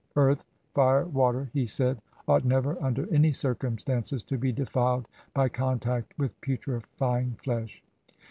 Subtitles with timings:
[0.15, 0.43] Earth,
[0.73, 6.41] fire, water, he said, ought never, under any circumstances, to be defiled by contact with
[6.41, 7.83] putrefying flesh.